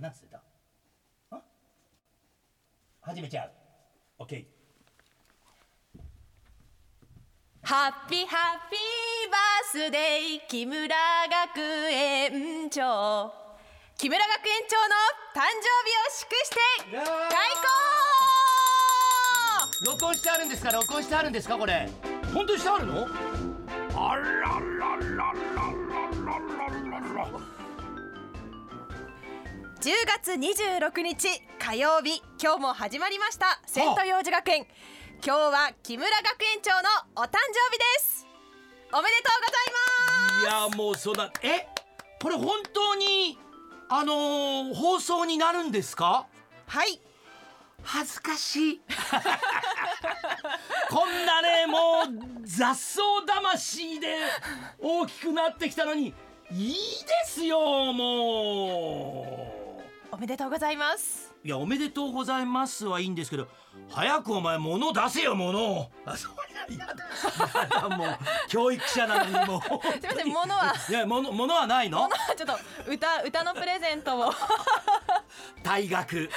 [0.00, 0.40] なんつってた？
[1.30, 1.42] あ？
[3.02, 3.52] 始めちゃう。
[4.22, 4.46] OK
[7.62, 10.96] ハッピーハッピーバースデー木村
[11.54, 11.60] 学
[11.90, 13.30] 園長。
[13.98, 14.94] 木村学園長の
[15.34, 16.56] 誕生日を祝して
[16.96, 17.04] 開
[19.84, 20.72] 講録音してあるんですか？
[20.72, 21.58] 録音してあるんですか？
[21.58, 21.90] これ。
[22.32, 23.06] 本当にしてあるの？
[23.94, 25.36] あらららららら
[26.24, 26.40] ら
[26.88, 27.59] らら
[29.80, 33.60] 10月26日火曜日今日も始まりました。
[33.66, 34.66] セント幼児学園。
[35.24, 36.20] 今日は木村学
[36.54, 36.78] 園長の
[37.16, 37.38] お誕生
[37.72, 38.26] 日です。
[38.92, 39.70] おめでとうござい
[40.68, 40.74] ます。
[40.76, 41.32] いやもうそうだ。
[41.42, 41.66] え
[42.22, 43.38] これ本当に
[43.88, 46.26] あのー放送になるんですか？
[46.66, 47.00] はい。
[47.82, 48.80] 恥ずかしい。
[50.90, 52.08] こんなねもう
[52.44, 54.18] 雑草魂で
[54.78, 56.12] 大きくなってきたのに
[56.52, 56.76] いいで
[57.26, 59.58] すよも
[60.12, 61.32] おめでとうございます。
[61.44, 63.48] ういやおめでとうございますはいいんですけど
[63.88, 65.90] 早くお前物出せよ物を。
[66.04, 66.32] あそう
[66.72, 66.94] いやいや
[67.68, 70.74] だもう教育者なのにもうすみません物は。
[70.88, 72.02] いや物物はないの？
[72.02, 74.32] 物はちょっと歌歌のプレゼントを。
[75.62, 76.28] 退学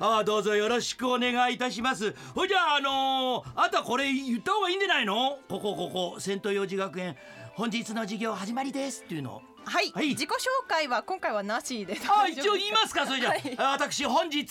[0.00, 2.14] ああどうぞよろしくお願いいたします。
[2.34, 5.38] ほいじゃああのー、あとはこれ言った方がいいんじゃないの？
[5.48, 6.16] ここここ。
[6.20, 7.16] 仙東幼児学園。
[7.54, 9.42] 本日の授業始まりですっていうの。
[9.64, 10.10] はい、はい。
[10.10, 10.34] 自己紹
[10.68, 13.54] 介は今回はなしであ大丈夫一応言いますかそれじゃあ、はい。
[13.58, 14.46] あ私本日う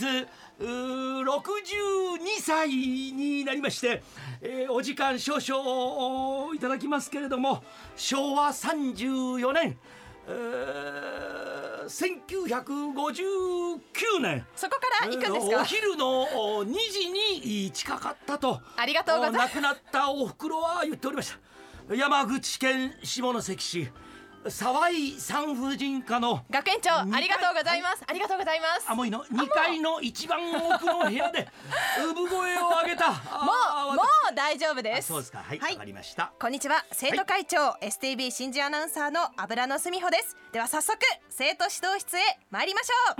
[0.66, 4.04] ー62歳になりまして、
[4.42, 7.64] えーお時間少々いただきますけれども
[7.96, 9.78] 昭和34年。
[10.28, 11.57] えー
[11.88, 14.46] 1959年。
[14.56, 18.62] そこから行くんですおか昼のお2時に近かったと。
[18.76, 19.58] ありがとうございます。
[19.58, 21.34] お亡くなったお袋は言っておりまし
[21.88, 21.96] た。
[21.96, 23.90] 山口県下関市
[24.50, 28.86] 沢井産婦人科の学園長ありがとうございます、ありがとうございます。
[28.88, 31.48] あもういいの？2階の一番奥の部屋で
[31.98, 33.12] 産声を上げた。
[33.44, 35.08] もうもう大丈夫うです。
[35.10, 35.40] そうですか。
[35.40, 35.78] はいわ、はい。
[35.78, 36.32] かりました。
[36.40, 36.86] こんにちは。
[36.92, 40.36] 生徒会長、STB 新人アナウンサーの油野澄穂です。
[40.52, 40.98] では早速
[41.30, 43.16] 生徒指導室へ参りましょう、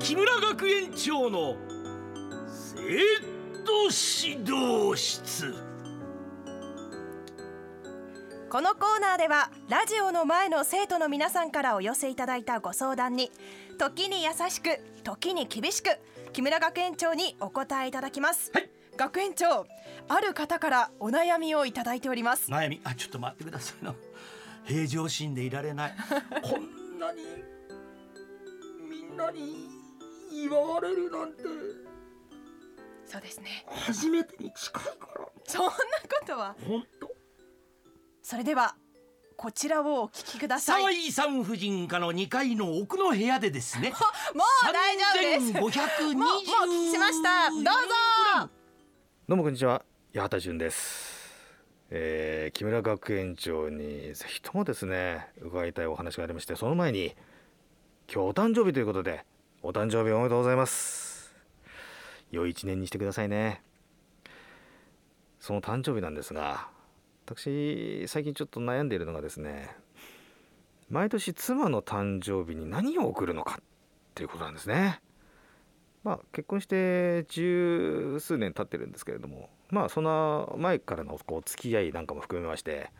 [0.00, 1.56] 木村学園長の
[2.46, 2.74] 生
[3.64, 5.54] 徒指導室
[8.54, 13.32] このコーナーではラジオの前の生徒の皆さんからお寄せいただいたご相談に
[13.78, 15.88] 時に優しく時に厳しく
[16.32, 18.70] 木村学園長にお答えいただきます、はい。
[18.96, 19.66] 学園長
[20.08, 22.48] ある方からお悩みをいただいております。
[22.48, 22.80] 悩み？
[22.84, 23.92] あちょっと待ってくださいな。
[24.62, 25.94] 平常心でいられない。
[26.40, 27.22] こんなに
[28.88, 29.68] みんなに
[30.30, 31.42] 祝われるなんて。
[33.04, 33.66] そうですね。
[33.68, 35.26] 初めてに近いから。
[35.44, 35.76] そんなこ
[36.24, 36.54] とは。
[36.68, 36.93] 本当
[38.24, 38.74] それでは
[39.36, 40.80] こちらをお聞きください。
[40.80, 43.90] 沢井産婦人科の2階の奥の部屋でですね。
[44.34, 45.52] もう大丈夫です。
[45.52, 48.50] もうもう3520お聞きしましたどうぞ
[49.28, 49.84] どうもこんにちは
[50.14, 51.34] 八幡潤です、
[51.90, 57.14] えー木村学園長にぜひともですね伺いたいお話がありましてその前に
[58.10, 59.26] 今日お誕生日ということで
[59.62, 61.34] お誕生日おめでとうございます
[62.30, 63.62] 良い一年にしてくださいね
[65.40, 66.72] その誕生日なんですが
[67.26, 69.74] 私最近ちょっと悩んでいるのがですね
[70.90, 73.64] 毎年妻の誕生日に何を贈るのかっ
[74.14, 75.00] ていうことなんですね。
[76.04, 82.90] まあ結婚して十数年経ってるんですけれどもまあその前からのこう付き合いなんかも含めまして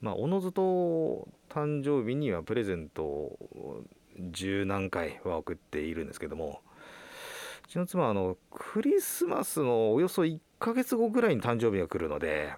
[0.00, 3.82] まあおのずと誕生日にはプレゼントを
[4.30, 6.62] 十何回は送っているんですけども
[7.66, 12.54] うちの妻あのクリスマスのおよそ1ヶ月後ぐらいに誕生日が来るので、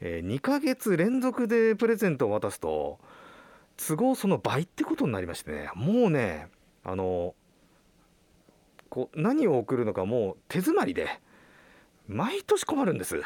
[0.00, 2.98] え2ヶ月連続でプレゼントを渡すと
[3.76, 5.70] 都合その倍ってことになりましてね。
[5.74, 6.48] もうね
[6.84, 7.34] あの
[8.88, 11.20] こう何を送るのかもう手詰まりで
[12.06, 13.20] 毎年困るんです。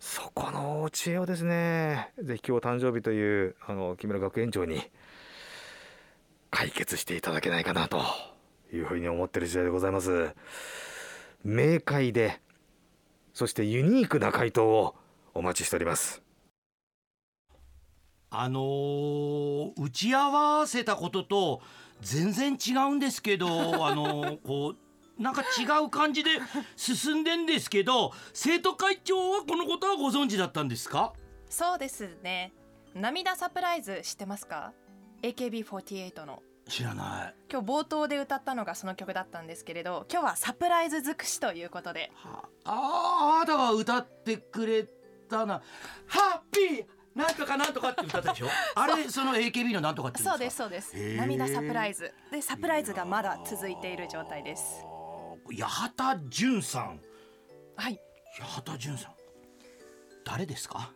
[0.00, 4.82] そこの知恵をですねぜひ今日誕生日というあの木村学園長に
[6.50, 8.02] 解決していただけないかなと
[8.72, 10.34] いうふうに思ってる時代でございます。
[11.42, 12.40] 明快で
[13.32, 14.94] そしてユニークな回答を
[15.34, 16.22] お待ちしております。
[18.30, 21.62] あのー打ち合わせたことと
[22.00, 23.46] 全然違うんですけど
[23.86, 24.74] あのーこ
[25.18, 26.30] うなんか違う感じで
[26.74, 31.12] 進んでんですけど生徒会長はこのことはご存知だったんですか？
[31.48, 32.52] そうですね。
[32.94, 34.72] 涙サプライズ知ってますか
[35.22, 36.42] ？AKB48 の。
[36.68, 37.34] 知らない。
[37.50, 42.10] 今日冒頭で歌ったのがその曲だったんですけれど今日はサプライズ尽くしということで。
[42.16, 44.88] はああなたが歌ってくれ
[45.38, 45.62] たな
[46.06, 46.84] ハッピー
[47.14, 48.48] なんとかなんとかって歌ったでしょ？
[48.74, 50.68] あれその AKB のなんとかって言そううんですか？
[50.68, 51.16] ですそうです。
[51.16, 52.12] 涙サプライズ。
[52.30, 54.84] でサプライズがまだ続いている状態です。
[55.62, 57.00] 八幡淳さん。
[57.76, 58.00] はい。
[58.40, 59.12] 八幡淳さん。
[60.24, 60.90] 誰ですか？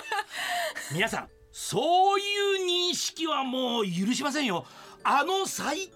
[0.92, 4.66] 皆さんそういう認識はもう許しませんよ。
[5.02, 5.90] あの斎藤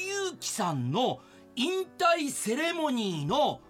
[0.00, 1.20] 佑樹さんの
[1.56, 3.60] 引退セレモニーの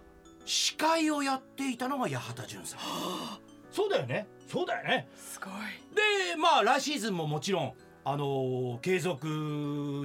[0.47, 2.79] 司会をやっていたのが八幡淳さん。
[3.71, 4.27] そうだよね。
[4.47, 5.07] そうだよね。
[5.15, 5.51] すごい。
[5.93, 7.73] でまあ来シーズンももちろん
[8.05, 9.27] あのー継続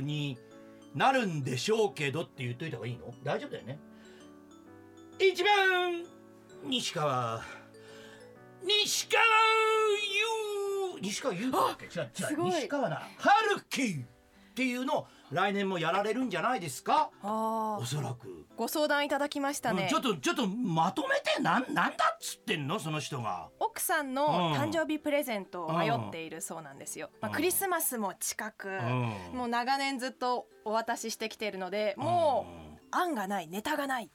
[0.03, 0.37] に
[0.95, 3.15] なるんでしょうけどって言っといた方がいいの？
[3.23, 3.79] 大丈夫だよね。
[5.19, 6.05] 一番
[6.65, 7.43] 西川。
[8.65, 9.25] 西川
[10.95, 11.01] 優。
[11.01, 11.87] 西川優だっけ？
[11.87, 12.27] 違う違う。
[12.27, 12.51] すごい。
[12.51, 13.09] 西川な。
[13.19, 14.05] 春樹
[14.53, 17.11] っていうのを来年もやられるんじゃないですか？
[17.23, 19.85] あおそらく、ご相談いただきましたね。
[19.85, 22.79] うんちょっとちょっとまとめてなんなんだっつってんの？
[22.79, 23.49] その人が。
[23.59, 24.15] 奥さんうん。
[24.15, 27.35] の誕生日プレゼントを迷っているそうなんですよ、まあ、うん。
[27.35, 29.13] クリスマスも近く、ん。
[29.33, 32.47] もう長年ずっとお渡ししてきているのでも
[32.93, 34.11] う案がないネタがない。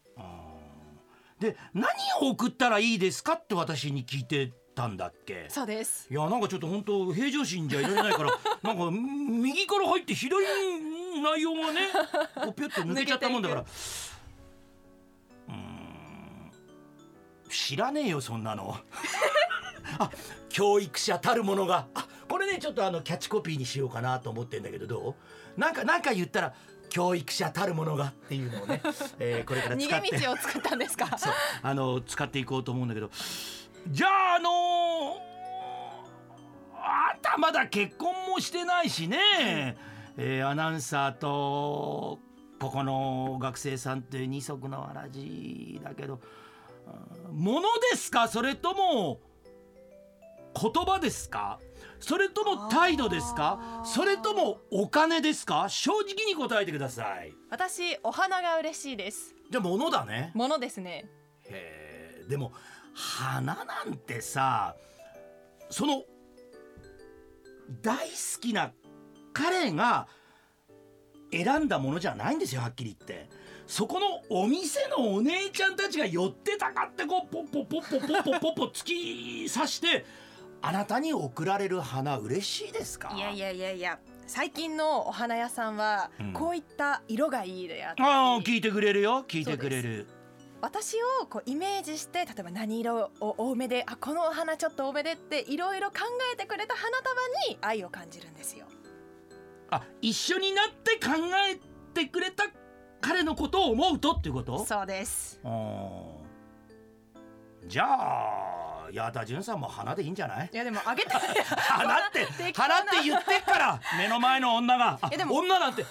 [1.40, 1.88] で何
[2.22, 5.48] を送ったらいいですかって私に聞いてたんだっけ？
[5.50, 6.08] そうです。
[6.10, 8.30] いやなんかちょっと本当平常心じゃいられないから
[8.62, 10.46] なんか右から入って左
[10.80, 11.88] に内容がね
[12.36, 13.62] こうピュッと抜けちゃったもんだから。
[13.62, 16.52] うーん。
[17.50, 18.78] 知らねえよそんなの。
[20.00, 20.12] あ
[20.50, 21.88] 教育者たるものが。
[21.96, 25.16] あこれねちょっとあのキャッチコピーにしようかなと思ってんだけどど
[25.58, 25.60] う？
[25.60, 26.54] なんかなんか言ったら
[26.90, 28.82] 教育者たるものがっていうのをね、
[29.20, 30.08] えーこれから使って。
[30.10, 31.08] 逃げ道を作ったんですか？
[31.18, 31.34] そう。
[31.64, 33.10] あの使っていこうと思うんだけど
[33.90, 35.18] じゃああの
[36.76, 39.78] あんたまだ結婚もしてないしね、
[40.18, 42.20] えーアナウンサーと
[42.60, 46.20] ここの学生さんって二足のわらじだけど
[47.28, 48.28] うんものですか？
[48.28, 49.20] それとも
[50.60, 51.60] 言葉ですか？
[52.00, 53.84] それとも態度ですか？
[53.86, 55.70] それともお金ですか？
[55.70, 57.34] 正直に答えてください。
[57.50, 59.36] 私お花が嬉しいです。
[59.50, 60.32] じゃあ物だね。
[60.34, 61.06] ものですね。
[61.46, 62.52] へえでも
[62.98, 64.76] 花なんてさ
[65.70, 66.04] その
[67.84, 68.72] 大好きな
[69.34, 70.08] 彼が
[71.32, 73.30] 選んだものじゃないんですよはっきり言って。
[73.68, 80.06] そこのお店のお姉ちゃんたちが寄ってたかってこうポッポッポッポッポッポッポッポ突き刺して
[80.62, 90.08] あなたに贈られる花嬉しいですかいやいやいやいや最近のお花屋さんはこういった色がいいであったり、ああ聞いてくれるよ聞いてくれる
[90.62, 95.98] 私をこうイメージして例えば何色を多めであこのお花ちょっと多めでっていろいろ考
[96.34, 97.12] えてくれた花束
[97.50, 98.66] に愛を感じるんですよ。
[99.70, 101.12] あ一緒になって考
[101.52, 101.60] え
[101.94, 102.46] てくれた
[103.02, 104.66] 彼のことを思うとっていうこと？
[104.66, 105.40] そうです。
[107.68, 110.50] じゃあ八幡淳さんも花でいいんじゃない？
[110.52, 112.26] いやでもあげて 花って
[112.56, 114.98] 花って言ってっから目の前の女が
[115.30, 115.86] 女なんて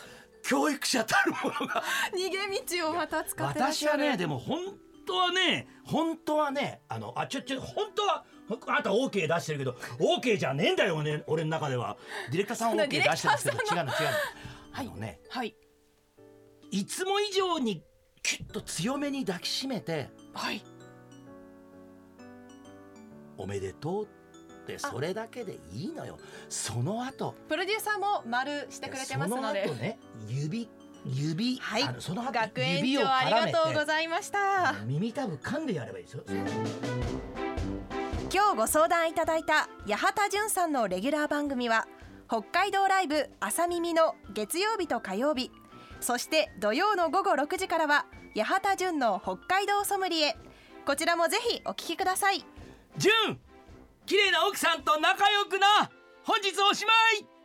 [0.48, 1.82] 教育者たるものが。
[2.12, 4.60] 逃げ道をまた使って私はねでも本
[5.06, 8.24] 当はね本当はねあのあちょちょ本当は
[8.68, 11.96] あなた OK 出してるけど OK じゃねえんだよね俺の中では。
[12.30, 13.86] ディレクターさんは OK デ出してるんですけど違うの違うの、
[14.72, 14.86] はい。
[14.86, 15.56] あのねはい。
[16.70, 17.82] いつも以上に
[18.22, 20.62] キュッと強めに抱きしめてはい。
[23.38, 24.25] おめでとうって
[24.78, 26.18] それだけでいいのよ。
[26.48, 27.34] その後。
[27.48, 29.64] プロデューサーも丸してくれてますので。
[29.64, 29.98] その後ね
[30.28, 30.68] 指
[31.04, 31.82] 指、はい。
[31.84, 34.74] あのその後学園長ありがとうございました。
[34.84, 36.24] 耳たぶ噛んでやればいいですよ、
[38.32, 41.86] 今日ご相談いただいた八幡淳さんのレギュラー番組は
[42.28, 45.52] 北海道ライブ朝耳の月曜日と火曜日。
[46.00, 50.36] そして土曜の午後6時からは八幡淳の北海道ソムリエ。
[50.84, 52.44] こちらもぜひお聞きください。
[52.98, 53.38] 純
[54.06, 55.90] 綺麗な奥さんと仲良くな
[56.22, 57.35] 本日おしまい